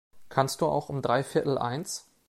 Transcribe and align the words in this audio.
Kannst 0.29 0.61
du 0.61 0.65
auch 0.65 0.89
um 0.89 1.03
dreiviertel 1.03 1.59
eins? 1.59 2.07